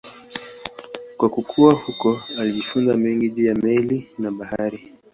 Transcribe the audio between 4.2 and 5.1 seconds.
bahari.